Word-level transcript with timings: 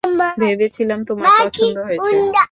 ভেবেছিলাম 0.37 0.99
তোমার 1.03 1.27
পছন্দ 1.39 1.77
হয়েছে। 1.87 2.13